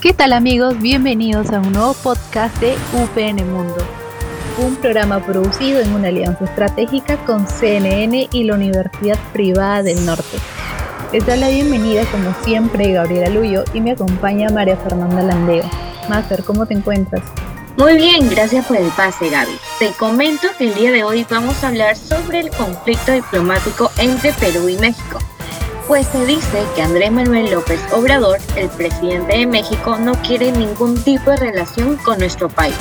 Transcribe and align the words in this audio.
¿Qué 0.00 0.14
tal 0.14 0.32
amigos? 0.32 0.80
Bienvenidos 0.80 1.50
a 1.50 1.60
un 1.60 1.74
nuevo 1.74 1.92
podcast 1.92 2.56
de 2.58 2.74
UPN 2.94 3.52
Mundo, 3.52 3.76
un 4.56 4.74
programa 4.76 5.22
producido 5.22 5.78
en 5.78 5.92
una 5.92 6.08
alianza 6.08 6.46
estratégica 6.46 7.18
con 7.26 7.46
CNN 7.46 8.30
y 8.32 8.44
la 8.44 8.54
Universidad 8.54 9.18
Privada 9.34 9.82
del 9.82 10.06
Norte. 10.06 10.38
Les 11.12 11.26
da 11.26 11.36
la 11.36 11.50
bienvenida 11.50 12.06
como 12.06 12.34
siempre 12.42 12.92
Gabriela 12.92 13.28
Luyo 13.28 13.62
y 13.74 13.82
me 13.82 13.90
acompaña 13.90 14.48
María 14.48 14.78
Fernanda 14.78 15.22
Landeo. 15.22 15.68
Master, 16.08 16.44
¿cómo 16.44 16.64
te 16.64 16.72
encuentras? 16.72 17.22
Muy 17.76 17.96
bien, 17.96 18.30
gracias 18.30 18.64
por 18.64 18.78
el 18.78 18.88
pase 18.92 19.28
Gaby. 19.28 19.52
Te 19.78 19.92
comento 19.98 20.48
que 20.56 20.68
el 20.68 20.74
día 20.76 20.92
de 20.92 21.04
hoy 21.04 21.26
vamos 21.28 21.62
a 21.62 21.68
hablar 21.68 21.94
sobre 21.94 22.40
el 22.40 22.48
conflicto 22.48 23.12
diplomático 23.12 23.90
entre 23.98 24.32
Perú 24.32 24.66
y 24.66 24.78
México 24.78 25.18
pues 25.90 26.06
se 26.06 26.24
dice 26.24 26.62
que 26.76 26.82
Andrés 26.82 27.10
Manuel 27.10 27.50
López 27.50 27.80
Obrador, 27.92 28.38
el 28.54 28.68
presidente 28.68 29.38
de 29.38 29.44
México, 29.44 29.98
no 29.98 30.12
quiere 30.22 30.52
ningún 30.52 30.96
tipo 31.02 31.32
de 31.32 31.36
relación 31.38 31.96
con 31.96 32.20
nuestro 32.20 32.48
país. 32.48 32.76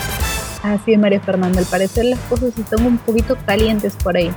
Así 0.61 0.93
es, 0.93 0.99
María 0.99 1.19
Fernanda, 1.19 1.57
al 1.57 1.65
parecer 1.65 2.05
las 2.05 2.19
cosas 2.29 2.55
están 2.55 2.85
un 2.85 2.99
poquito 2.99 3.35
calientes 3.47 3.95
por 3.95 4.15
ahí. 4.15 4.31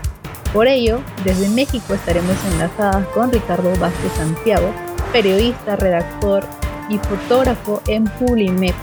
Por 0.54 0.68
ello, 0.68 1.02
desde 1.22 1.50
México 1.50 1.92
estaremos 1.92 2.34
enlazadas 2.54 3.06
con 3.08 3.30
Ricardo 3.30 3.70
Vázquez 3.78 4.10
Santiago, 4.16 4.72
periodista, 5.12 5.76
redactor 5.76 6.42
y 6.88 6.96
fotógrafo 6.96 7.82
en 7.88 8.04
Pulimet. 8.04 8.74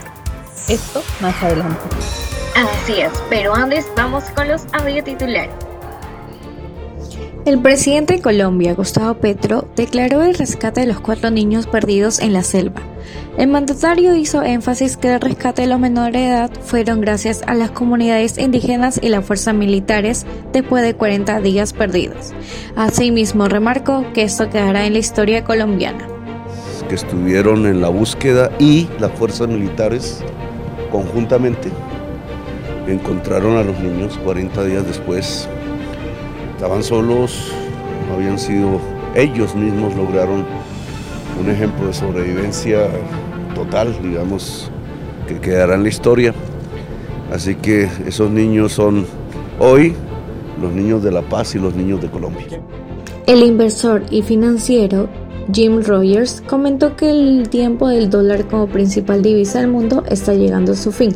Esto 0.68 1.02
más 1.20 1.42
adelante. 1.42 1.82
Así 2.56 3.02
es, 3.02 3.12
pero 3.28 3.56
antes 3.56 3.88
vamos 3.96 4.26
con 4.36 4.50
los 4.50 4.68
audio 4.72 5.04
titulares. 5.04 5.69
El 7.46 7.62
presidente 7.62 8.16
de 8.16 8.22
Colombia, 8.22 8.74
Gustavo 8.74 9.14
Petro, 9.16 9.66
declaró 9.78 10.24
el 10.24 10.36
rescate 10.36 10.82
de 10.82 10.88
los 10.88 11.00
cuatro 11.00 11.32
niños 11.32 11.68
perdidos 11.68 12.20
en 12.20 12.34
la 12.34 12.44
selva. 12.44 12.82
El 13.38 13.48
mandatario 13.48 14.14
hizo 14.16 14.44
énfasis 14.44 14.98
que 14.98 15.14
el 15.14 15.22
rescate 15.22 15.62
de 15.62 15.70
los 15.70 15.80
menores 15.80 16.14
de 16.14 16.28
edad 16.28 16.52
fueron 16.62 17.00
gracias 17.00 17.42
a 17.48 17.54
las 17.54 17.72
comunidades 17.72 18.38
indígenas 18.38 19.00
y 19.02 19.08
las 19.08 19.26
fuerzas 19.26 19.56
militares 19.56 20.26
después 20.52 20.84
de 20.84 20.96
40 20.96 21.40
días 21.40 21.72
perdidos. 21.72 22.34
Asimismo, 22.76 23.48
remarcó 23.48 24.04
que 24.14 24.24
esto 24.24 24.50
quedará 24.50 24.86
en 24.86 24.94
la 24.94 25.00
historia 25.00 25.46
colombiana. 25.46 26.06
Que 26.90 26.96
estuvieron 26.96 27.66
en 27.68 27.80
la 27.80 27.90
búsqueda 27.90 28.52
y 28.60 28.90
las 29.00 29.12
fuerzas 29.14 29.48
militares 29.48 30.22
conjuntamente 30.92 31.70
encontraron 32.86 33.56
a 33.56 33.64
los 33.64 33.80
niños 33.80 34.18
40 34.24 34.66
días 34.66 34.86
después 34.86 35.48
estaban 36.60 36.84
solos, 36.84 37.54
no 38.10 38.16
habían 38.16 38.38
sido, 38.38 38.82
ellos 39.16 39.56
mismos 39.56 39.96
lograron 39.96 40.46
un 41.40 41.50
ejemplo 41.50 41.88
de 41.88 41.94
sobrevivencia 41.94 42.90
total, 43.56 43.96
digamos, 44.04 44.70
que 45.26 45.40
quedará 45.40 45.76
en 45.76 45.84
la 45.84 45.88
historia. 45.88 46.34
Así 47.34 47.56
que 47.56 47.88
esos 48.06 48.30
niños 48.30 48.74
son 48.74 49.06
hoy 49.58 49.96
los 50.62 50.74
niños 50.74 51.02
de 51.02 51.14
La 51.14 51.22
Paz 51.22 51.56
y 51.56 51.60
los 51.60 51.76
niños 51.76 52.02
de 52.02 52.10
Colombia. 52.10 52.46
El 53.26 53.42
inversor 53.42 54.04
y 54.10 54.22
financiero 54.22 55.08
Jim 55.54 55.82
Rogers 55.82 56.44
comentó 56.46 56.98
que 56.98 57.10
el 57.10 57.48
tiempo 57.48 57.88
del 57.88 58.10
dólar 58.10 58.46
como 58.50 58.68
principal 58.68 59.22
divisa 59.22 59.62
del 59.62 59.70
mundo 59.70 60.04
está 60.10 60.34
llegando 60.34 60.74
a 60.74 60.76
su 60.76 60.92
fin 60.92 61.16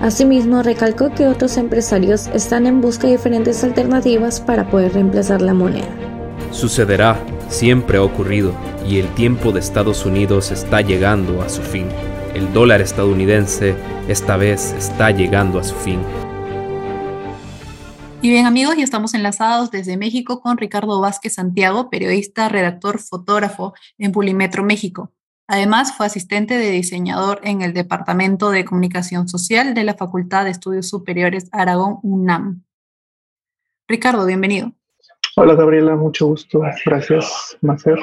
Asimismo, 0.00 0.62
recalcó 0.62 1.12
que 1.12 1.26
otros 1.26 1.56
empresarios 1.56 2.28
están 2.28 2.68
en 2.68 2.80
busca 2.80 3.08
de 3.08 3.14
diferentes 3.14 3.64
alternativas 3.64 4.40
para 4.40 4.70
poder 4.70 4.92
reemplazar 4.92 5.42
la 5.42 5.54
moneda. 5.54 5.88
Sucederá, 6.52 7.20
siempre 7.48 7.98
ha 7.98 8.02
ocurrido, 8.02 8.52
y 8.86 9.00
el 9.00 9.12
tiempo 9.14 9.50
de 9.50 9.58
Estados 9.58 10.06
Unidos 10.06 10.52
está 10.52 10.82
llegando 10.82 11.42
a 11.42 11.48
su 11.48 11.62
fin. 11.62 11.86
El 12.32 12.52
dólar 12.52 12.80
estadounidense 12.80 13.74
esta 14.06 14.36
vez 14.36 14.72
está 14.78 15.10
llegando 15.10 15.58
a 15.58 15.64
su 15.64 15.74
fin. 15.74 15.98
Y 18.22 18.30
bien 18.30 18.46
amigos, 18.46 18.76
ya 18.76 18.84
estamos 18.84 19.14
enlazados 19.14 19.70
desde 19.72 19.96
México 19.96 20.40
con 20.40 20.58
Ricardo 20.58 21.00
Vázquez 21.00 21.34
Santiago, 21.34 21.90
periodista, 21.90 22.48
redactor, 22.48 23.00
fotógrafo 23.00 23.74
en 23.98 24.12
Pulimetro 24.12 24.62
México. 24.62 25.12
Además, 25.50 25.96
fue 25.96 26.04
asistente 26.04 26.58
de 26.58 26.70
diseñador 26.70 27.40
en 27.42 27.62
el 27.62 27.72
Departamento 27.72 28.50
de 28.50 28.66
Comunicación 28.66 29.28
Social 29.28 29.72
de 29.72 29.82
la 29.82 29.94
Facultad 29.94 30.44
de 30.44 30.50
Estudios 30.50 30.90
Superiores 30.90 31.48
Aragón 31.52 32.00
UNAM. 32.02 32.64
Ricardo, 33.88 34.26
bienvenido. 34.26 34.74
Hola 35.36 35.54
Gabriela, 35.54 35.96
mucho 35.96 36.26
gusto. 36.26 36.60
Gracias, 36.84 37.56
Macer. 37.62 37.98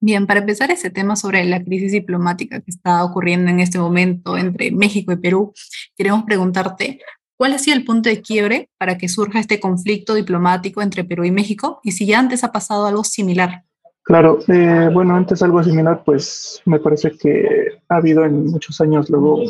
Bien, 0.00 0.26
para 0.26 0.40
empezar 0.40 0.70
ese 0.70 0.90
tema 0.90 1.16
sobre 1.16 1.42
la 1.46 1.64
crisis 1.64 1.92
diplomática 1.92 2.60
que 2.60 2.70
está 2.70 3.02
ocurriendo 3.04 3.50
en 3.50 3.60
este 3.60 3.78
momento 3.78 4.36
entre 4.36 4.70
México 4.70 5.12
y 5.12 5.16
Perú, 5.16 5.54
queremos 5.96 6.24
preguntarte, 6.24 7.00
¿cuál 7.38 7.54
ha 7.54 7.58
sido 7.58 7.78
el 7.78 7.86
punto 7.86 8.10
de 8.10 8.20
quiebre 8.20 8.68
para 8.76 8.98
que 8.98 9.08
surja 9.08 9.40
este 9.40 9.60
conflicto 9.60 10.12
diplomático 10.12 10.82
entre 10.82 11.04
Perú 11.04 11.24
y 11.24 11.30
México? 11.30 11.80
Y 11.82 11.92
si 11.92 12.04
ya 12.04 12.18
antes 12.18 12.44
ha 12.44 12.52
pasado 12.52 12.84
algo 12.84 13.02
similar. 13.02 13.64
Claro, 14.06 14.38
eh, 14.46 14.88
bueno, 14.92 15.16
antes 15.16 15.42
algo 15.42 15.60
similar, 15.64 16.04
pues 16.04 16.62
me 16.64 16.78
parece 16.78 17.10
que 17.18 17.80
ha 17.88 17.96
habido 17.96 18.24
en 18.24 18.46
muchos 18.46 18.80
años 18.80 19.10
luego 19.10 19.40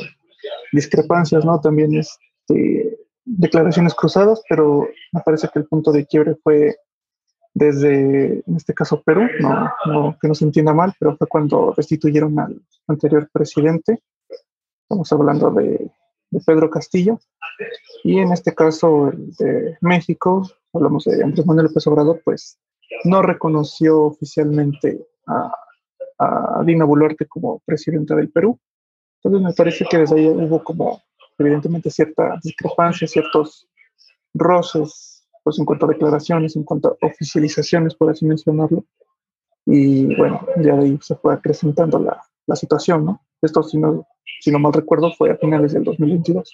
discrepancias, 0.72 1.44
¿no? 1.44 1.60
También 1.60 1.94
este, 1.94 2.98
declaraciones 3.26 3.94
cruzadas, 3.94 4.42
pero 4.48 4.88
me 5.12 5.20
parece 5.20 5.50
que 5.52 5.58
el 5.58 5.66
punto 5.66 5.92
de 5.92 6.06
quiebre 6.06 6.36
fue 6.42 6.74
desde, 7.52 8.42
en 8.46 8.56
este 8.56 8.72
caso, 8.72 9.02
Perú, 9.02 9.28
no, 9.40 10.16
que 10.18 10.26
no 10.26 10.34
se 10.34 10.46
entienda 10.46 10.72
mal, 10.72 10.94
pero 10.98 11.18
fue 11.18 11.26
cuando 11.26 11.74
restituyeron 11.76 12.38
al 12.38 12.58
anterior 12.86 13.28
presidente, 13.30 14.02
estamos 14.84 15.12
hablando 15.12 15.50
de, 15.50 15.90
de 16.30 16.40
Pedro 16.46 16.70
Castillo, 16.70 17.18
y 18.04 18.20
en 18.20 18.32
este 18.32 18.54
caso 18.54 19.08
el 19.08 19.34
de 19.36 19.76
México, 19.82 20.48
hablamos 20.72 21.04
de 21.04 21.22
Andrés 21.22 21.44
Manuel 21.44 21.66
López 21.66 21.86
Obrador, 21.86 22.22
pues 22.24 22.58
no 23.06 23.22
reconoció 23.22 24.02
oficialmente 24.02 25.06
a, 25.26 25.52
Dina 26.64 26.86
Boluarte 26.86 27.26
como 27.26 27.60
presidenta 27.66 28.14
del 28.14 28.30
Perú. 28.30 28.58
Entonces 29.22 29.48
me 29.48 29.52
parece 29.52 29.84
que 29.84 29.98
desde 29.98 30.16
ahí 30.16 30.28
hubo 30.28 30.64
como 30.64 31.02
evidentemente 31.38 31.90
cierta 31.90 32.38
discrepancia, 32.42 33.06
ciertos 33.06 33.68
roces, 34.32 35.28
pues 35.44 35.58
en 35.58 35.66
cuanto 35.66 35.84
a 35.84 35.90
declaraciones, 35.90 36.56
en 36.56 36.64
cuanto 36.64 36.88
a 36.88 37.06
oficializaciones, 37.06 37.94
por 37.94 38.10
así 38.10 38.24
mencionarlo. 38.24 38.86
Y 39.66 40.16
bueno, 40.16 40.40
ya 40.56 40.76
de 40.76 40.84
ahí 40.86 40.98
se 41.02 41.16
fue 41.16 41.34
acrecentando 41.34 41.98
la, 41.98 42.18
la 42.46 42.56
situación, 42.56 43.04
¿no? 43.04 43.20
Esto, 43.42 43.62
si 43.62 43.76
no, 43.76 44.06
si 44.40 44.50
no 44.50 44.58
mal 44.58 44.72
recuerdo, 44.72 45.12
fue 45.12 45.30
a 45.30 45.36
finales 45.36 45.74
del 45.74 45.84
2022. 45.84 46.50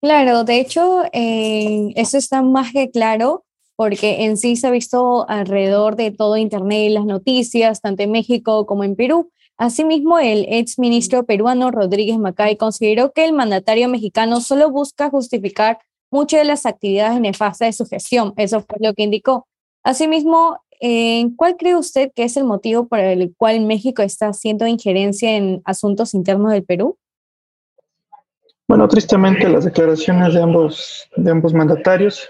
Claro, 0.00 0.44
de 0.44 0.60
hecho, 0.60 1.02
eh, 1.12 1.92
eso 1.94 2.16
está 2.16 2.40
más 2.42 2.72
que 2.72 2.90
claro 2.90 3.44
porque 3.80 4.24
en 4.26 4.36
sí 4.36 4.56
se 4.56 4.66
ha 4.66 4.70
visto 4.70 5.24
alrededor 5.30 5.96
de 5.96 6.10
todo 6.10 6.36
Internet 6.36 6.90
las 6.90 7.06
noticias, 7.06 7.80
tanto 7.80 8.02
en 8.02 8.10
México 8.10 8.66
como 8.66 8.84
en 8.84 8.94
Perú. 8.94 9.30
Asimismo, 9.56 10.18
el 10.18 10.44
ex 10.50 10.78
ministro 10.78 11.24
peruano 11.24 11.70
Rodríguez 11.70 12.18
Macay 12.18 12.58
consideró 12.58 13.12
que 13.12 13.24
el 13.24 13.32
mandatario 13.32 13.88
mexicano 13.88 14.42
solo 14.42 14.70
busca 14.70 15.08
justificar 15.08 15.78
muchas 16.10 16.40
de 16.40 16.44
las 16.44 16.66
actividades 16.66 17.18
nefastas 17.22 17.68
de 17.68 17.72
su 17.72 17.86
gestión. 17.86 18.34
Eso 18.36 18.60
fue 18.60 18.76
lo 18.80 18.92
que 18.92 19.04
indicó. 19.04 19.46
Asimismo, 19.82 20.58
¿cuál 21.36 21.56
cree 21.56 21.74
usted 21.74 22.12
que 22.14 22.24
es 22.24 22.36
el 22.36 22.44
motivo 22.44 22.86
por 22.86 22.98
el 22.98 23.34
cual 23.34 23.62
México 23.62 24.02
está 24.02 24.28
haciendo 24.28 24.66
injerencia 24.66 25.34
en 25.34 25.62
asuntos 25.64 26.12
internos 26.12 26.52
del 26.52 26.64
Perú? 26.64 26.98
Bueno, 28.70 28.86
tristemente 28.86 29.48
las 29.48 29.64
declaraciones 29.64 30.32
de 30.32 30.40
ambos, 30.40 31.10
de 31.16 31.28
ambos 31.28 31.52
mandatarios, 31.52 32.28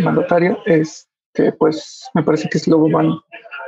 mandatario, 0.00 0.56
es 0.64 1.08
que 1.34 1.50
pues 1.50 2.08
me 2.14 2.22
parece 2.22 2.48
que 2.48 2.60
luego 2.68 2.88
van 2.88 3.18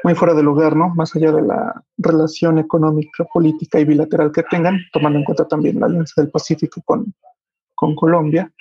muy 0.05 0.15
fuera 0.15 0.33
de 0.33 0.45
lugar, 0.45 0.77
¿no? 0.77 0.91
Más 0.91 1.17
allá 1.17 1.33
de 1.33 1.43
la 1.43 1.83
relación 1.99 2.59
económica, 2.59 3.25
política 3.25 3.81
y 3.81 3.87
bilateral 3.87 4.31
que 4.31 4.45
tengan, 4.45 4.79
tomando 4.93 5.19
en 5.19 5.25
cuenta 5.25 5.49
también 5.49 5.81
la 5.81 5.87
Alianza 5.87 6.23
del 6.23 6.31
Pacífico 6.31 6.81
con, 6.85 7.13
con 7.75 7.97
Colombia. 7.97 8.53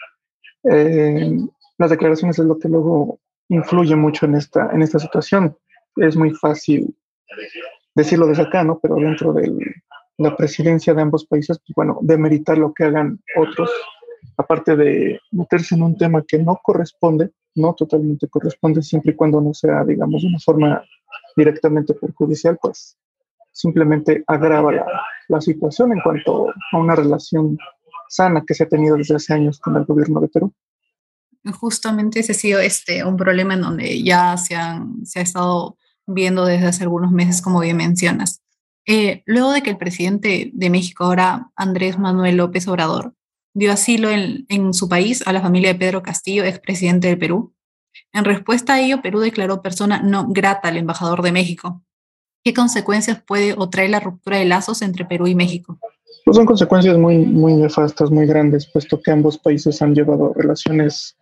Eh, 0.63 1.38
las 1.78 1.92
declaraciones 1.92 2.40
es 2.40 2.46
lo 2.46 2.58
que 2.58 2.68
luego 2.68 3.19
influye 3.50 3.96
mucho 3.96 4.25
en 4.25 4.38
esta, 4.38 4.72
en 4.74 4.81
esta 4.81 4.98
situación. 4.98 5.56
Es 5.98 6.18
muy 6.18 6.31
fácil 6.31 6.96
decirlo 7.94 8.25
desde 8.25 8.42
acá, 8.42 8.63
¿no? 8.63 8.80
Pero 8.80 8.96
dentro 8.96 9.31
del, 9.34 9.60
la 10.21 10.35
presidencia 10.35 10.94
de 10.94 11.01
ambos 11.01 11.25
países, 11.25 11.59
pues 11.59 11.73
bueno, 11.75 12.00
demeritar 12.01 12.57
lo 12.57 12.73
que 12.73 12.85
hagan 12.85 13.19
otros, 13.35 13.69
aparte 14.38 14.75
de 14.75 15.19
meterse 15.31 15.75
en 15.75 15.83
un 15.83 15.97
tema 15.97 16.23
que 16.27 16.38
no 16.38 16.59
corresponde, 16.63 17.31
no 17.56 17.73
totalmente 17.73 18.27
corresponde, 18.27 18.81
siempre 18.81 19.12
y 19.12 19.15
cuando 19.15 19.41
no 19.41 19.53
sea, 19.53 19.83
digamos, 19.83 20.21
de 20.21 20.29
una 20.29 20.39
forma 20.39 20.83
directamente 21.35 21.94
perjudicial, 21.94 22.57
pues 22.62 22.97
simplemente 23.51 24.23
agrava 24.27 24.71
la, 24.71 24.85
la 25.27 25.41
situación 25.41 25.91
en 25.91 26.01
cuanto 26.01 26.50
a 26.71 26.77
una 26.77 26.95
relación 26.95 27.57
sana 28.07 28.44
que 28.45 28.53
se 28.53 28.63
ha 28.63 28.69
tenido 28.69 28.97
desde 28.97 29.15
hace 29.15 29.33
años 29.33 29.59
con 29.59 29.75
el 29.77 29.85
gobierno 29.85 30.19
de 30.19 30.27
Perú. 30.27 30.53
Justamente 31.59 32.19
ese 32.19 32.33
ha 32.33 32.35
sido 32.35 32.59
este, 32.59 33.03
un 33.03 33.17
problema 33.17 33.56
en 33.56 33.62
donde 33.62 34.03
ya 34.03 34.38
se, 34.38 34.56
han, 34.56 35.06
se 35.06 35.19
ha 35.19 35.24
estado 35.24 35.77
viendo 36.06 36.45
desde 36.45 36.67
hace 36.67 36.83
algunos 36.83 37.12
meses, 37.12 37.41
como 37.41 37.62
bien 37.62 37.77
mencionas. 37.77 38.40
Eh, 38.88 39.24
luego 39.25 39.51
de 39.51 39.62
que 39.62 39.69
el 39.69 39.78
presidente 39.78 40.51
de 40.54 40.69
México, 40.69 41.04
ahora 41.04 41.51
Andrés 41.56 42.00
Manuel 42.00 42.38
López 42.38 42.68
Obrador, 42.68 43.13
dio 43.54 43.72
asilo 43.72 44.10
en, 44.10 44.74
su 44.74 44.88
país 44.88 45.25
a 45.28 45.33
la 45.33 45.42
familia 45.42 45.74
de 45.74 45.80
Pedro 45.80 46.01
Castillo, 46.01 46.44
expresidente 46.44 47.07
del 47.07 47.18
Perú, 47.18 47.54
en 48.13 48.25
respuesta 48.25 48.75
a 48.75 48.81
ello, 48.81 49.01
Perú 49.01 49.19
declaró 49.19 49.62
persona 49.62 50.01
no 50.01 50.28
grata 50.30 50.69
al 50.69 50.78
embajador 50.78 51.22
de 51.22 51.31
México. 51.31 51.81
¿Qué 52.44 52.54
consecuencias 52.54 53.22
puede 53.22 53.54
o 53.57 53.69
trae 53.69 53.89
la 53.89 54.00
ruptura 54.00 54.38
de 54.38 54.45
lazos 54.45 54.81
entre 54.81 55.06
Perú 55.06 55.27
y 55.27 55.36
México? 55.36 55.77
Pues 56.25 56.38
son 56.38 56.45
consecuencias 56.45 56.98
muy, 56.98 57.18
muy 57.18 57.54
nefastas, 57.54 58.12
muy 58.12 58.25
grandes, 58.25 58.68
puesto 58.68 59.01
que 59.01 59.12
ambos 59.12 59.38
países 59.38 59.81
han 59.81 59.94
llevado 59.94 60.34
relaciones 60.34 61.18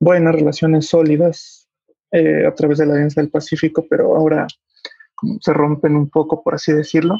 buenas, 0.00 0.34
relaciones 0.34 0.86
sólidas 0.86 1.68
eh, 2.10 2.46
a 2.46 2.54
través 2.54 2.78
de 2.78 2.86
la 2.86 2.94
Alianza 2.94 3.20
del 3.20 3.30
Pacífico, 3.30 3.86
pero 3.88 4.16
ahora 4.16 4.46
se 5.40 5.52
rompen 5.52 5.96
un 5.96 6.08
poco, 6.08 6.42
por 6.42 6.54
así 6.54 6.72
decirlo. 6.72 7.16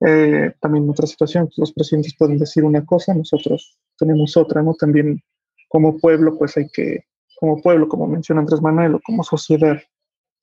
Eh, 0.00 0.52
también 0.60 0.88
otra 0.88 1.06
situación, 1.06 1.48
los 1.56 1.72
presidentes 1.72 2.14
pueden 2.18 2.38
decir 2.38 2.64
una 2.64 2.84
cosa, 2.84 3.14
nosotros 3.14 3.78
tenemos 3.96 4.36
otra, 4.36 4.62
¿no? 4.62 4.74
También 4.74 5.22
como 5.68 5.98
pueblo, 5.98 6.36
pues 6.36 6.56
hay 6.56 6.68
que, 6.68 7.04
como 7.38 7.60
pueblo, 7.60 7.88
como 7.88 8.06
menciona 8.06 8.40
Andrés 8.40 8.60
Manuel, 8.60 8.96
o 8.96 9.00
como 9.00 9.24
sociedad 9.24 9.80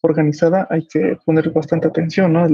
organizada, 0.02 0.68
hay 0.70 0.88
que 0.88 1.18
poner 1.26 1.52
bastante 1.52 1.88
atención, 1.88 2.34
¿no? 2.34 2.48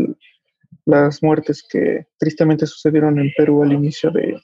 las 0.85 1.23
muertes 1.23 1.63
que 1.69 2.07
tristemente 2.17 2.65
sucedieron 2.65 3.19
en 3.19 3.31
Perú 3.37 3.63
al 3.63 3.73
inicio 3.73 4.11
de, 4.11 4.41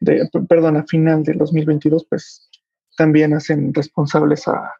de, 0.00 0.28
perdón, 0.48 0.76
a 0.76 0.84
final 0.84 1.22
del 1.22 1.38
2022, 1.38 2.06
pues 2.08 2.48
también 2.96 3.34
hacen 3.34 3.72
responsables 3.74 4.46
a, 4.48 4.72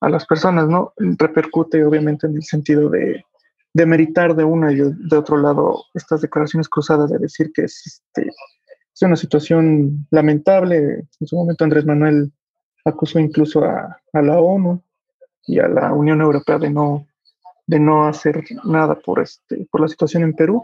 a 0.00 0.08
las 0.08 0.26
personas, 0.26 0.68
¿no? 0.68 0.92
Repercute 0.96 1.84
obviamente 1.84 2.26
en 2.26 2.36
el 2.36 2.42
sentido 2.42 2.90
de, 2.90 3.24
de 3.74 3.86
meritar 3.86 4.34
de 4.36 4.44
uno 4.44 4.70
y 4.70 4.76
de, 4.76 5.16
otro 5.16 5.36
lado 5.36 5.84
estas 5.94 6.20
declaraciones 6.20 6.68
cruzadas 6.68 7.10
de 7.10 7.18
decir 7.18 7.50
que 7.52 7.62
es, 7.62 7.82
este, 7.84 8.30
es 8.94 9.02
una 9.02 9.16
situación 9.16 10.06
lamentable. 10.10 11.06
En 11.20 11.26
su 11.26 11.36
momento 11.36 11.64
Andrés 11.64 11.84
Manuel 11.84 12.32
acusó 12.84 13.18
incluso 13.18 13.64
a, 13.64 14.00
la 14.12 14.38
ONU 14.38 14.80
y 15.46 15.58
a 15.58 15.66
la 15.66 15.92
Unión 15.92 16.20
Europea 16.20 16.58
de 16.58 16.70
no, 16.70 17.08
de 17.66 17.80
no 17.80 18.06
hacer 18.06 18.44
nada 18.64 18.94
por, 18.94 19.20
este, 19.20 19.66
por 19.70 19.80
la 19.80 19.88
situación 19.88 20.22
en 20.22 20.34
Perú. 20.34 20.62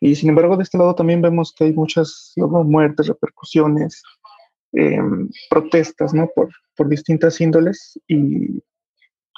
Y 0.00 0.16
sin 0.16 0.30
embargo, 0.30 0.56
de 0.56 0.64
este 0.64 0.78
lado 0.78 0.94
también 0.96 1.22
vemos 1.22 1.54
que 1.56 1.64
hay 1.64 1.72
muchas 1.72 2.32
luego, 2.34 2.64
muertes, 2.64 3.06
repercusiones, 3.06 4.02
eh, 4.72 4.98
protestas, 5.48 6.12
¿no? 6.14 6.28
Por, 6.34 6.50
por 6.74 6.88
distintas 6.88 7.40
índoles. 7.40 8.00
Y 8.08 8.60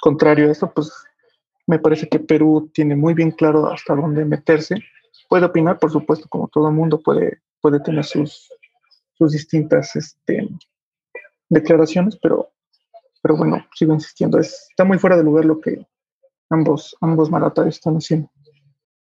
contrario 0.01 0.47
a 0.47 0.51
eso, 0.51 0.71
pues 0.73 0.91
me 1.67 1.79
parece 1.79 2.07
que 2.07 2.19
Perú 2.19 2.69
tiene 2.73 2.95
muy 2.95 3.13
bien 3.13 3.31
claro 3.31 3.67
hasta 3.67 3.95
dónde 3.95 4.25
meterse. 4.25 4.75
Puede 5.29 5.45
opinar, 5.45 5.79
por 5.79 5.91
supuesto, 5.91 6.27
como 6.29 6.47
todo 6.47 6.71
mundo 6.71 7.01
puede, 7.01 7.41
puede 7.61 7.79
tener 7.79 8.03
sus, 8.03 8.49
sus 9.17 9.31
distintas 9.31 9.95
este, 9.95 10.49
declaraciones, 11.49 12.17
pero, 12.21 12.51
pero 13.21 13.37
bueno, 13.37 13.65
sigo 13.75 13.93
insistiendo, 13.93 14.39
está 14.39 14.83
muy 14.83 14.99
fuera 14.99 15.17
de 15.17 15.23
lugar 15.23 15.45
lo 15.45 15.59
que 15.59 15.85
ambos, 16.49 16.95
ambos 17.01 17.29
mandatarios 17.29 17.75
están 17.75 17.95
haciendo. 17.95 18.29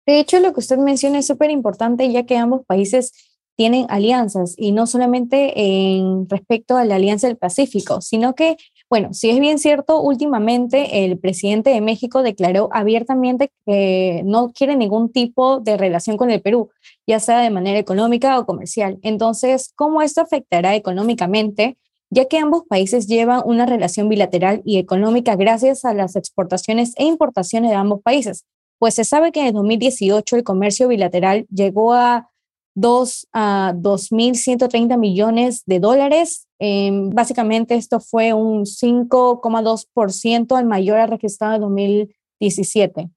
De 0.07 0.19
hecho, 0.19 0.41
lo 0.41 0.53
que 0.53 0.61
usted 0.61 0.79
menciona 0.79 1.19
es 1.19 1.27
súper 1.27 1.51
importante, 1.51 2.11
ya 2.11 2.27
que 2.27 2.37
ambos 2.37 2.65
países 2.67 3.13
tienen 3.57 3.87
alianzas 3.89 4.55
y 4.57 4.73
no 4.73 4.87
solamente 4.87 5.53
en 5.61 6.29
respecto 6.29 6.77
a 6.77 6.85
la 6.85 6.97
Alianza 6.97 7.29
del 7.29 7.37
Pacífico, 7.37 8.01
sino 8.01 8.35
que, 8.35 8.57
bueno, 8.93 9.15
si 9.15 9.31
es 9.31 9.41
bien 9.41 9.59
cierto, 9.59 10.03
últimamente 10.03 11.07
el 11.07 11.19
presidente 11.19 11.71
de 11.71 11.81
México 11.81 12.23
declaró 12.23 12.69
abiertamente 12.73 13.51
que 13.65 14.21
no 14.27 14.53
quiere 14.53 14.77
ningún 14.77 15.11
tipo 15.11 15.61
de 15.61 15.79
relación 15.79 16.19
con 16.19 16.31
el 16.31 16.43
Perú, 16.43 16.69
ya 17.07 17.19
sea 17.19 17.41
de 17.41 17.49
manera 17.49 17.79
económica 17.79 18.39
o 18.39 18.45
comercial. 18.45 18.99
Entonces, 19.01 19.73
¿cómo 19.77 20.03
esto 20.03 20.21
afectará 20.21 20.75
económicamente? 20.75 21.79
ya 22.11 22.27
que 22.27 22.37
ambos 22.37 22.65
países 22.69 23.07
llevan 23.07 23.41
una 23.47 23.65
relación 23.65 24.11
bilateral 24.11 24.61
y 24.67 24.77
económica 24.77 25.37
gracias 25.37 25.87
a 25.87 25.95
las 25.95 26.15
exportaciones 26.15 26.93
e 26.99 27.05
importaciones 27.05 27.71
de 27.71 27.77
ambos 27.77 28.03
países, 28.03 28.45
pues 28.79 28.93
se 28.93 29.05
sabe 29.05 29.33
que 29.33 29.41
en 29.41 29.47
el 29.47 29.53
2018 29.55 30.37
el 30.37 30.45
comercio 30.45 30.89
bilateral 30.89 31.47
llegó 31.51 31.95
a 31.95 32.29
2 32.75 33.29
a 33.33 33.75
2.130 33.77 34.99
millones 34.99 35.63
de 35.67 35.81
dólares. 35.81 36.47
Em, 36.59 37.11
básicamente 37.11 37.75
esto 37.75 38.01
fue 38.01 38.33
un 38.33 38.65
5,2% 38.67 40.57
al 40.57 40.67
mayor 40.67 41.11
registrado 41.11 41.55
en 41.55 41.61
2017. 41.61 43.11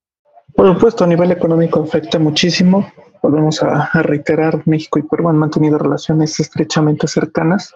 Por 0.56 0.74
supuesto, 0.74 1.04
a 1.04 1.08
nivel 1.08 1.32
económico 1.32 1.82
afecta 1.82 2.20
muchísimo. 2.20 2.88
Volvemos 3.22 3.62
a, 3.64 3.86
a 3.86 4.04
reiterar, 4.04 4.62
México 4.68 5.00
y 5.00 5.04
Perú 5.04 5.30
han 5.30 5.38
mantenido 5.38 5.78
relaciones 5.78 6.40
estrechamente 6.40 7.08
cercanas 7.08 7.74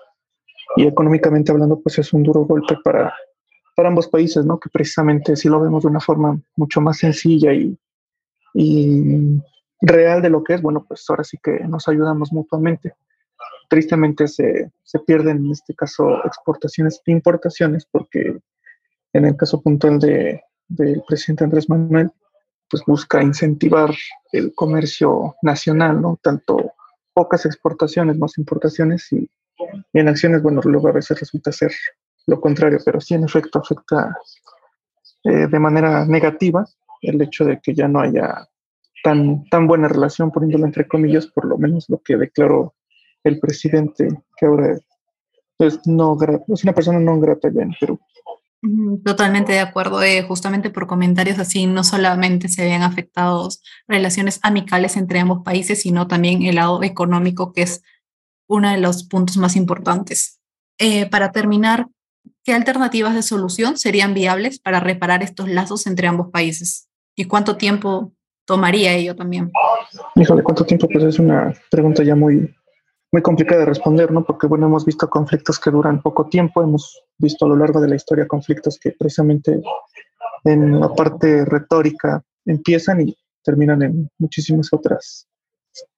y 0.76 0.88
económicamente 0.88 1.52
hablando, 1.52 1.80
pues 1.80 1.98
es 2.00 2.14
un 2.14 2.24
duro 2.24 2.42
golpe 2.42 2.78
para, 2.84 3.14
para 3.76 3.90
ambos 3.90 4.08
países, 4.08 4.46
¿no? 4.46 4.60
Que 4.60 4.70
precisamente 4.70 5.36
si 5.36 5.50
lo 5.50 5.60
vemos 5.60 5.84
de 5.84 5.90
una 5.90 6.00
forma 6.00 6.40
mucho 6.56 6.82
más 6.82 6.98
sencilla 6.98 7.54
y, 7.54 7.78
y 8.54 9.42
real 9.82 10.22
de 10.22 10.30
lo 10.30 10.44
que 10.44 10.56
es, 10.56 10.62
bueno, 10.62 10.86
pues 10.88 11.06
ahora 11.10 11.24
sí 11.24 11.38
que 11.42 11.60
nos 11.62 11.88
ayudamos 11.88 12.32
mutuamente. 12.32 12.94
Tristemente 13.70 14.28
se, 14.28 14.72
se 14.84 15.00
pierden 15.00 15.38
en 15.46 15.52
este 15.52 15.76
caso 15.76 16.24
exportaciones 16.26 17.02
e 17.06 17.12
importaciones 17.12 17.86
porque 17.86 18.40
en 19.14 19.26
el 19.26 19.36
caso 19.36 19.62
puntual 19.62 20.00
de, 20.00 20.42
del 20.68 21.04
presidente 21.08 21.44
Andrés 21.44 21.70
Manuel, 21.70 22.12
pues 22.70 22.84
busca 22.86 23.22
incentivar 23.22 23.92
el 24.32 24.54
comercio 24.54 25.36
nacional, 25.42 26.02
¿no? 26.02 26.20
Tanto 26.22 26.74
pocas 27.14 27.46
exportaciones, 27.46 28.18
más 28.18 28.38
importaciones 28.38 29.12
y, 29.12 29.30
en 29.94 30.08
acciones, 30.08 30.42
bueno, 30.42 30.62
luego 30.64 30.88
a 30.88 30.94
veces 30.94 31.20
resulta 31.20 31.52
ser 31.52 31.72
lo 32.28 32.40
contrario, 32.40 32.80
pero 32.86 33.02
sí 33.02 33.16
en 33.16 33.24
efecto 33.24 33.60
afecta 33.60 34.16
eh, 35.24 35.48
de 35.48 35.60
manera 35.60 36.06
negativa 36.06 36.66
el 37.02 37.22
hecho 37.22 37.44
de 37.44 37.60
que 37.60 37.74
ya 37.74 37.88
no 37.88 38.00
haya 38.00 38.48
tan, 39.04 39.46
tan 39.50 39.68
buena 39.68 39.88
relación, 39.88 40.32
poniéndolo 40.32 40.66
entre 40.66 40.88
comillas, 40.88 41.28
por 41.28 41.46
lo 41.46 41.58
menos 41.58 41.86
lo 41.90 42.02
que 42.02 42.18
declaró 42.18 42.76
el 43.24 43.40
presidente, 43.40 44.08
que 44.38 44.46
ahora 44.46 44.78
es, 45.60 45.80
no, 45.86 46.18
es 46.48 46.64
una 46.64 46.74
persona 46.74 47.00
no 47.00 47.20
grata 47.20 47.50
ya 47.54 47.62
en 47.62 47.76
Perú. 47.80 48.00
Totalmente 49.06 49.54
de 49.54 49.60
acuerdo. 49.60 50.04
Eh, 50.04 50.24
justamente 50.24 50.70
por 50.70 50.88
comentarios 50.88 51.40
así, 51.40 51.66
no 51.66 51.84
solamente 51.84 52.50
se 52.50 52.66
ven 52.66 52.82
afectados 52.82 53.62
relaciones 53.88 54.40
amicales 54.44 54.98
entre 54.98 55.20
ambos 55.20 55.44
países, 55.44 55.82
sino 55.82 56.08
también 56.08 56.44
el 56.44 56.56
lado 56.56 56.84
económico, 56.84 57.54
que 57.54 57.62
es 57.64 57.82
uno 58.48 58.70
de 58.70 58.78
los 58.78 59.04
puntos 59.04 59.38
más 59.38 59.56
importantes. 59.56 60.40
Eh, 60.78 61.10
para 61.10 61.32
terminar, 61.32 61.88
¿qué 62.44 62.54
alternativas 62.54 63.16
de 63.16 63.22
solución 63.22 63.78
serían 63.78 64.14
viables 64.14 64.60
para 64.60 64.80
reparar 64.80 65.24
estos 65.24 65.48
lazos 65.48 65.88
entre 65.88 66.08
ambos 66.08 66.30
países? 66.32 66.90
¿Y 67.16 67.26
cuánto 67.26 67.56
tiempo 67.56 68.14
tomaría 68.50 68.96
ello 68.96 69.16
también? 69.16 69.52
Híjole, 70.16 70.42
¿cuánto 70.42 70.66
tiempo? 70.66 70.88
Pues 70.92 71.04
es 71.04 71.20
una 71.20 71.54
pregunta 71.70 72.04
ya 72.04 72.16
muy, 72.16 72.52
muy 73.12 73.22
complicada 73.22 73.60
de 73.60 73.68
responder, 73.68 74.12
¿no? 74.12 74.26
Porque, 74.26 74.48
bueno, 74.48 74.66
hemos 74.66 74.86
visto 74.86 75.08
conflictos 75.08 75.60
que 75.60 75.70
duran 75.70 76.02
poco 76.02 76.28
tiempo, 76.28 76.64
hemos 76.64 77.04
visto 77.20 77.46
a 77.46 77.50
lo 77.50 77.56
largo 77.56 77.80
de 77.80 77.90
la 77.90 77.96
historia 77.96 78.28
conflictos 78.28 78.80
que 78.80 78.92
precisamente 78.92 79.62
en 80.46 80.80
la 80.80 80.92
parte 80.96 81.46
retórica 81.46 82.24
empiezan 82.44 83.02
y 83.02 83.16
terminan 83.44 83.84
en 83.84 84.10
muchísimas 84.18 84.74
otras 84.74 85.28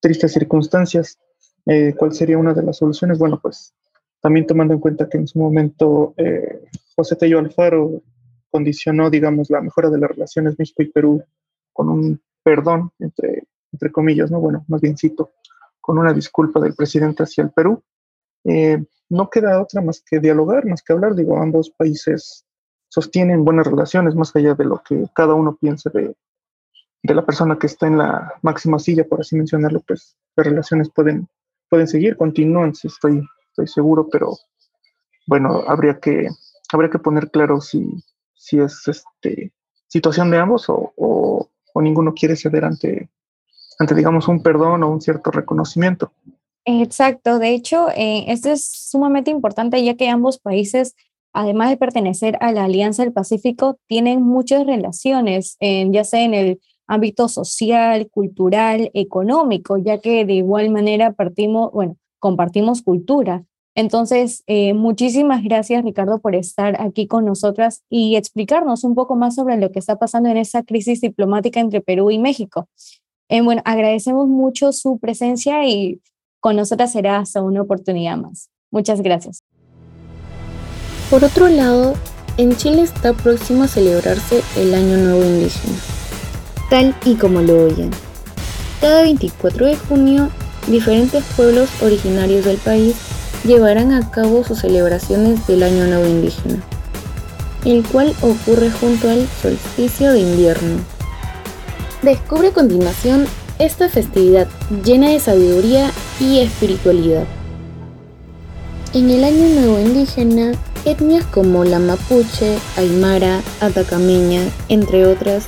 tristes 0.01 0.33
circunstancias. 0.33 1.17
Eh, 1.65 1.93
¿Cuál 1.97 2.11
sería 2.11 2.37
una 2.37 2.53
de 2.53 2.63
las 2.63 2.77
soluciones? 2.77 3.17
Bueno, 3.17 3.39
pues 3.41 3.73
también 4.19 4.45
tomando 4.45 4.73
en 4.73 4.81
cuenta 4.81 5.07
que 5.07 5.17
en 5.17 5.27
su 5.27 5.39
momento 5.39 6.13
eh, 6.17 6.63
José 6.97 7.15
Tello 7.15 7.39
Alfaro 7.39 8.01
condicionó, 8.49 9.09
digamos, 9.09 9.49
la 9.49 9.61
mejora 9.61 9.89
de 9.89 9.99
las 9.99 10.11
relaciones 10.11 10.59
México 10.59 10.83
y 10.83 10.91
Perú 10.91 11.23
con 11.71 11.87
un 11.87 12.21
perdón, 12.43 12.91
entre, 12.99 13.91
comillas, 13.91 14.31
¿no? 14.31 14.39
Bueno, 14.39 14.65
más 14.67 14.81
bien 14.81 14.97
cito, 14.97 15.31
con 15.79 15.97
una 15.97 16.13
disculpa 16.13 16.59
del 16.59 16.75
presidente 16.75 17.23
hacia 17.23 17.43
el 17.43 17.51
Perú. 17.51 17.83
Eh, 18.43 18.83
no 19.09 19.29
queda 19.29 19.61
otra 19.61 19.81
más 19.81 20.01
que 20.01 20.19
dialogar, 20.19 20.65
más 20.65 20.81
que 20.81 20.93
hablar. 20.93 21.15
Digo, 21.15 21.37
ambos 21.37 21.69
países 21.71 22.45
sostienen 22.87 23.45
buenas 23.45 23.67
relaciones, 23.67 24.15
más 24.15 24.35
allá 24.35 24.53
de 24.53 24.65
lo 24.65 24.81
que 24.83 25.05
cada 25.13 25.33
uno 25.33 25.55
piense 25.55 25.89
de, 25.89 26.15
de 27.03 27.15
la 27.15 27.25
persona 27.25 27.57
que 27.57 27.67
está 27.67 27.87
en 27.87 27.97
la 27.97 28.33
máxima 28.41 28.79
silla, 28.79 29.05
por 29.05 29.21
así 29.21 29.35
mencionarlo, 29.35 29.81
pues 29.81 30.15
las 30.35 30.45
relaciones 30.45 30.89
pueden, 30.93 31.27
pueden 31.69 31.87
seguir, 31.87 32.17
continúan, 32.17 32.73
estoy, 32.83 33.27
estoy 33.49 33.67
seguro, 33.67 34.07
pero 34.09 34.37
bueno, 35.25 35.63
habría 35.67 35.99
que, 35.99 36.27
habría 36.71 36.89
que 36.89 36.99
poner 36.99 37.31
claro 37.31 37.61
si, 37.61 38.03
si 38.33 38.59
es 38.59 38.87
este, 38.87 39.53
situación 39.87 40.31
de 40.31 40.37
ambos 40.37 40.65
o, 40.67 41.49
ninguno 41.79 42.13
quiere 42.13 42.35
ceder 42.35 42.65
ante, 42.65 43.09
ante, 43.79 43.95
digamos, 43.95 44.27
un 44.27 44.43
perdón 44.43 44.83
o 44.83 44.91
un 44.91 44.99
cierto 44.99 45.31
reconocimiento. 45.31 46.11
Exacto, 46.65 47.39
de 47.39 47.53
hecho, 47.53 47.89
eh, 47.95 48.25
esto 48.27 48.49
es 48.49 48.69
sumamente 48.89 49.31
importante 49.31 49.83
ya 49.83 49.95
que 49.95 50.09
ambos 50.09 50.39
países, 50.39 50.95
además 51.33 51.69
de 51.69 51.77
pertenecer 51.77 52.37
a 52.41 52.51
la 52.51 52.65
Alianza 52.65 53.03
del 53.03 53.13
Pacífico, 53.13 53.79
tienen 53.87 54.21
muchas 54.21 54.65
relaciones, 54.65 55.57
ya 55.59 56.03
sea 56.03 56.23
en 56.23 56.33
el 56.33 56.59
ámbito 56.91 57.29
social, 57.29 58.09
cultural, 58.11 58.91
económico, 58.93 59.77
ya 59.77 59.99
que 59.99 60.25
de 60.25 60.33
igual 60.33 60.69
manera 60.71 61.15
compartimos 62.19 62.81
cultura. 62.81 63.45
Entonces, 63.73 64.43
eh, 64.47 64.73
muchísimas 64.73 65.43
gracias, 65.43 65.83
Ricardo, 65.83 66.19
por 66.19 66.35
estar 66.35 66.81
aquí 66.81 67.07
con 67.07 67.25
nosotras 67.25 67.83
y 67.89 68.17
explicarnos 68.17 68.83
un 68.83 68.95
poco 68.95 69.15
más 69.15 69.35
sobre 69.35 69.57
lo 69.57 69.71
que 69.71 69.79
está 69.79 69.97
pasando 69.97 70.29
en 70.29 70.37
esa 70.37 70.63
crisis 70.63 70.99
diplomática 70.99 71.59
entre 71.59 71.81
Perú 71.81 72.11
y 72.11 72.19
México. 72.19 72.67
Eh, 73.29 73.41
bueno, 73.41 73.61
agradecemos 73.63 74.27
mucho 74.27 74.73
su 74.73 74.99
presencia 74.99 75.65
y 75.65 76.01
con 76.41 76.57
nosotras 76.57 76.91
será 76.91 77.19
hasta 77.19 77.41
una 77.41 77.61
oportunidad 77.61 78.17
más. 78.17 78.49
Muchas 78.71 79.01
gracias. 79.01 79.43
Por 81.09 81.23
otro 81.23 81.47
lado, 81.47 81.93
en 82.37 82.55
Chile 82.55 82.81
está 82.81 83.13
próximo 83.13 83.63
a 83.63 83.67
celebrarse 83.67 84.41
el 84.57 84.73
Año 84.73 84.97
Nuevo 84.97 85.23
Indígena, 85.23 85.77
tal 86.69 86.95
y 87.05 87.15
como 87.15 87.41
lo 87.41 87.65
oyen. 87.65 87.91
Cada 88.81 89.03
24 89.03 89.65
de 89.65 89.75
junio, 89.75 90.29
diferentes 90.67 91.23
pueblos 91.35 91.69
originarios 91.81 92.45
del 92.45 92.57
país 92.57 92.95
llevarán 93.43 93.91
a 93.91 94.09
cabo 94.11 94.43
sus 94.43 94.59
celebraciones 94.59 95.45
del 95.47 95.63
Año 95.63 95.87
Nuevo 95.87 96.05
Indígena, 96.05 96.61
el 97.65 97.83
cual 97.83 98.13
ocurre 98.21 98.69
junto 98.69 99.09
al 99.09 99.27
solsticio 99.41 100.11
de 100.11 100.19
invierno. 100.19 100.79
Descubre 102.01 102.49
a 102.49 102.53
continuación 102.53 103.25
esta 103.59 103.89
festividad 103.89 104.47
llena 104.83 105.09
de 105.09 105.19
sabiduría 105.19 105.91
y 106.19 106.39
espiritualidad. 106.39 107.25
En 108.93 109.09
el 109.09 109.23
Año 109.23 109.47
Nuevo 109.55 109.79
Indígena, 109.79 110.51
etnias 110.85 111.25
como 111.25 111.63
la 111.63 111.79
mapuche, 111.79 112.57
aymara, 112.75 113.41
atacameña, 113.59 114.41
entre 114.67 115.05
otras, 115.05 115.45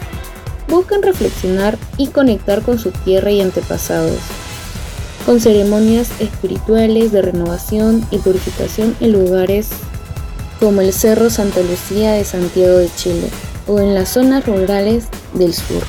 buscan 0.68 1.02
reflexionar 1.02 1.78
y 1.98 2.08
conectar 2.08 2.62
con 2.62 2.80
su 2.80 2.92
tierra 2.92 3.32
y 3.32 3.42
antepasados 3.42 4.20
con 5.26 5.40
ceremonias 5.40 6.10
espirituales 6.20 7.12
de 7.12 7.22
renovación 7.22 8.06
y 8.12 8.18
purificación 8.18 8.96
en 9.00 9.14
lugares 9.14 9.70
como 10.60 10.82
el 10.82 10.94
Cerro 10.94 11.30
Santa 11.30 11.62
Lucía 11.62 12.14
de 12.14 12.24
Santiago 12.24 12.78
de 12.78 12.90
Chile 12.96 13.30
o 13.68 13.80
en 13.80 13.94
las 13.96 14.10
zonas 14.10 14.46
rurales 14.46 15.06
del 15.34 15.54
sur. 15.54 15.84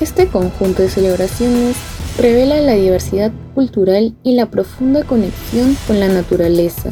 Este 0.00 0.26
conjunto 0.28 0.82
de 0.82 0.88
celebraciones 0.88 1.76
revela 2.18 2.60
la 2.60 2.74
diversidad 2.74 3.32
cultural 3.54 4.14
y 4.22 4.34
la 4.34 4.46
profunda 4.46 5.04
conexión 5.04 5.76
con 5.86 6.00
la 6.00 6.08
naturaleza. 6.08 6.90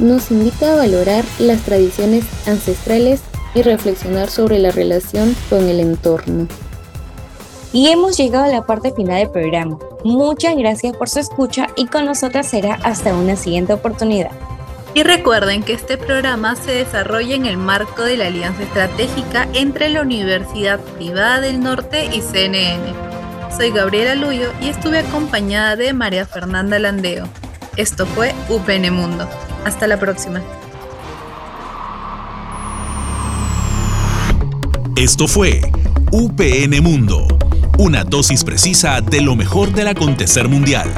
Nos 0.00 0.30
invita 0.30 0.72
a 0.72 0.76
valorar 0.76 1.24
las 1.38 1.60
tradiciones 1.62 2.24
ancestrales 2.46 3.20
y 3.54 3.62
reflexionar 3.62 4.30
sobre 4.30 4.58
la 4.58 4.70
relación 4.70 5.36
con 5.50 5.68
el 5.68 5.80
entorno. 5.80 6.48
Y 7.72 7.88
hemos 7.88 8.18
llegado 8.18 8.44
a 8.44 8.48
la 8.48 8.66
parte 8.66 8.92
final 8.92 9.18
del 9.18 9.30
programa. 9.30 9.78
Muchas 10.04 10.56
gracias 10.56 10.94
por 10.94 11.08
su 11.08 11.20
escucha 11.20 11.68
y 11.74 11.86
con 11.86 12.04
nosotras 12.04 12.46
será 12.46 12.74
hasta 12.82 13.14
una 13.14 13.34
siguiente 13.34 13.72
oportunidad. 13.72 14.30
Y 14.94 15.02
recuerden 15.04 15.62
que 15.62 15.72
este 15.72 15.96
programa 15.96 16.54
se 16.54 16.72
desarrolla 16.72 17.34
en 17.34 17.46
el 17.46 17.56
marco 17.56 18.02
de 18.02 18.18
la 18.18 18.26
alianza 18.26 18.62
estratégica 18.62 19.48
entre 19.54 19.88
la 19.88 20.02
Universidad 20.02 20.80
Privada 20.80 21.40
del 21.40 21.60
Norte 21.60 22.10
y 22.12 22.20
CNN. 22.20 22.92
Soy 23.56 23.70
Gabriela 23.70 24.16
Luyo 24.16 24.52
y 24.60 24.68
estuve 24.68 24.98
acompañada 24.98 25.76
de 25.76 25.94
María 25.94 26.26
Fernanda 26.26 26.78
Landeo. 26.78 27.24
Esto 27.78 28.04
fue 28.04 28.34
UPN 28.50 28.92
Mundo. 28.92 29.26
Hasta 29.64 29.86
la 29.86 29.98
próxima. 29.98 30.42
Esto 34.94 35.26
fue 35.26 35.62
UPN 36.10 36.82
Mundo 36.82 37.26
una 37.78 38.04
dosis 38.04 38.44
precisa 38.44 39.00
de 39.00 39.20
lo 39.20 39.36
mejor 39.36 39.72
del 39.72 39.88
acontecer 39.88 40.48
mundial. 40.48 40.88